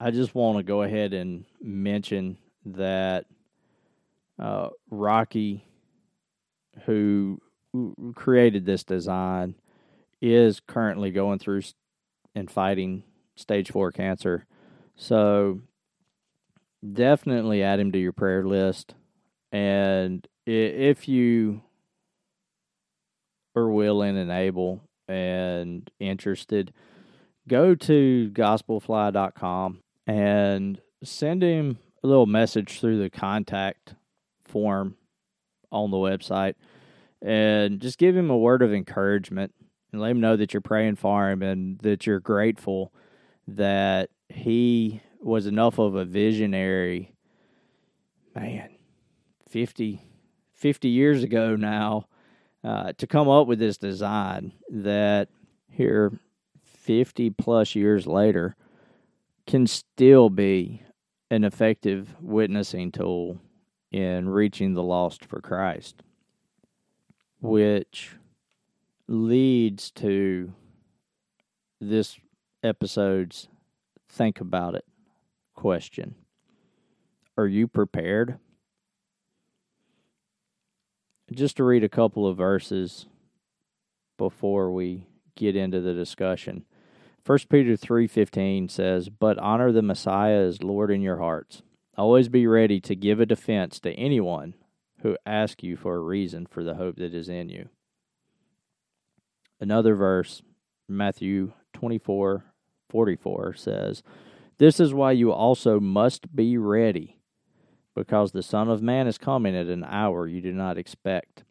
[0.00, 3.26] I just want to go ahead and mention that
[4.38, 5.66] uh, Rocky,
[6.86, 7.38] who
[8.14, 9.56] created this design,
[10.22, 11.62] is currently going through
[12.34, 13.02] and fighting
[13.42, 14.46] stage four cancer.
[14.96, 15.60] So
[16.92, 18.94] definitely add him to your prayer list.
[19.50, 21.62] And if you
[23.54, 26.72] are willing and able and interested,
[27.48, 33.94] go to gospelfly.com and send him a little message through the contact
[34.44, 34.96] form
[35.70, 36.54] on the website
[37.20, 39.54] and just give him a word of encouragement
[39.92, 42.92] and let him know that you're praying for him and that you're grateful
[43.46, 47.14] that he was enough of a visionary
[48.34, 48.70] man
[49.48, 50.00] 50
[50.54, 52.06] 50 years ago now
[52.64, 55.28] uh, to come up with this design that
[55.68, 56.12] here
[56.82, 58.56] 50 plus years later
[59.46, 60.82] can still be
[61.30, 63.40] an effective witnessing tool
[63.90, 66.02] in reaching the lost for Christ,
[67.40, 68.16] which
[69.08, 70.52] leads to
[71.80, 72.18] this
[72.62, 73.48] episode's
[74.08, 74.84] think about it
[75.54, 76.14] question.
[77.36, 78.38] Are you prepared?
[81.32, 83.06] Just to read a couple of verses
[84.18, 86.64] before we get into the discussion.
[87.24, 91.62] 1 Peter 3:15 says, "But honor the Messiah as Lord in your hearts.
[91.96, 94.54] Always be ready to give a defense to anyone
[94.98, 97.68] who asks you for a reason for the hope that is in you."
[99.60, 100.42] Another verse,
[100.88, 101.52] Matthew
[102.92, 104.02] 24:44 says,
[104.58, 107.18] "This is why you also must be ready,
[107.94, 111.44] because the Son of Man is coming at an hour you do not expect."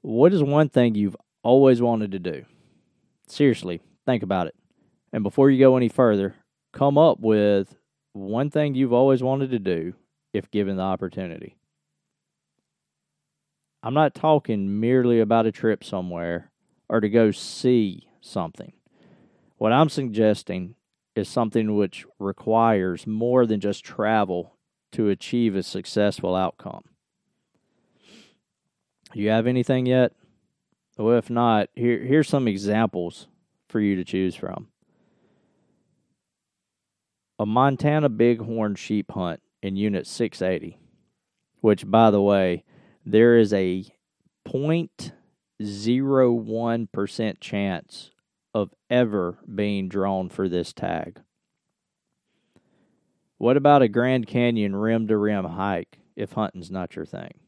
[0.00, 2.44] What is one thing you've always wanted to do?
[3.28, 4.54] Seriously, think about it.
[5.12, 6.34] And before you go any further,
[6.72, 7.76] come up with
[8.12, 9.94] one thing you've always wanted to do
[10.32, 11.56] if given the opportunity.
[13.82, 16.50] I'm not talking merely about a trip somewhere
[16.88, 18.72] or to go see something.
[19.62, 20.74] What I'm suggesting
[21.14, 24.56] is something which requires more than just travel
[24.90, 26.82] to achieve a successful outcome.
[29.14, 30.14] You have anything yet?
[30.98, 33.28] Well, if not, here here's some examples
[33.68, 34.66] for you to choose from.
[37.38, 40.76] A Montana bighorn sheep hunt in Unit 680,
[41.60, 42.64] which, by the way,
[43.06, 43.84] there is a
[44.44, 48.11] 0.01% chance
[48.54, 51.20] of ever being drawn for this tag.
[53.38, 57.40] What about a Grand Canyon rim to rim hike if hunting's not your thing?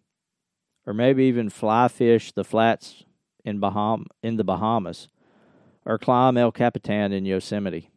[0.86, 3.04] Or maybe even fly fish the flats
[3.44, 5.08] in Baham in the Bahamas
[5.84, 7.90] or climb El Capitan in Yosemite.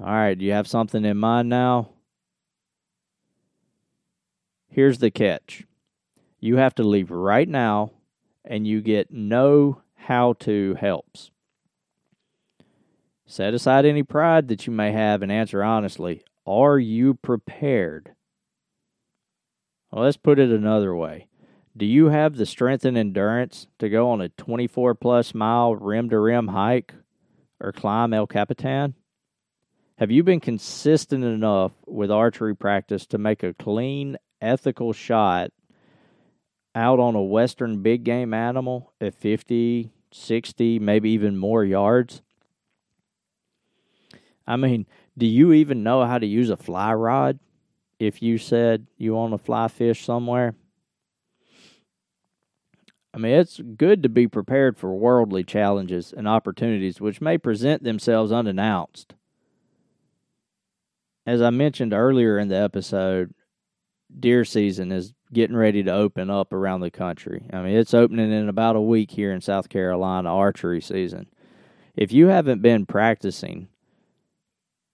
[0.00, 1.90] All right, you have something in mind now?
[4.68, 5.64] Here's the catch.
[6.40, 7.92] You have to leave right now
[8.44, 11.30] and you get no how to helps.
[13.26, 18.14] Set aside any pride that you may have and answer honestly Are you prepared?
[19.90, 21.28] Well, let's put it another way.
[21.76, 26.10] Do you have the strength and endurance to go on a 24 plus mile rim
[26.10, 26.94] to rim hike
[27.58, 28.94] or climb El Capitan?
[29.98, 35.50] Have you been consistent enough with archery practice to make a clean, ethical shot
[36.74, 42.22] out on a Western big game animal at 50, 60, maybe even more yards?
[44.46, 44.86] I mean,
[45.18, 47.38] do you even know how to use a fly rod
[47.98, 50.54] if you said you want to fly fish somewhere?
[53.12, 57.82] I mean, it's good to be prepared for worldly challenges and opportunities which may present
[57.82, 59.14] themselves unannounced.
[61.26, 63.34] As I mentioned earlier in the episode,
[64.18, 67.46] deer season is getting ready to open up around the country.
[67.52, 71.26] I mean, it's opening in about a week here in South Carolina, archery season.
[71.94, 73.68] If you haven't been practicing,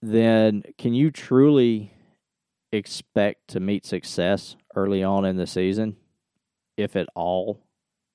[0.01, 1.93] then can you truly
[2.71, 5.95] expect to meet success early on in the season,
[6.77, 7.61] if at all?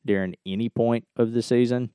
[0.07, 1.91] during any point of the season.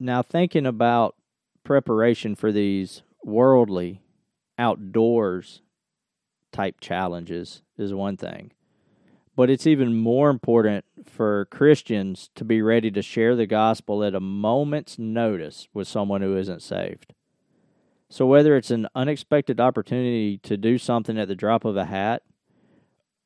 [0.00, 1.14] Now, thinking about
[1.62, 4.00] preparation for these worldly
[4.58, 5.60] outdoors
[6.54, 8.52] type challenges is one thing.
[9.36, 14.14] But it's even more important for Christians to be ready to share the gospel at
[14.14, 17.12] a moment's notice with someone who isn't saved.
[18.08, 22.22] So, whether it's an unexpected opportunity to do something at the drop of a hat,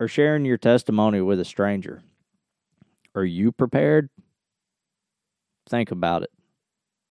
[0.00, 2.02] or sharing your testimony with a stranger.
[3.14, 4.10] Are you prepared?
[5.68, 6.30] Think about it.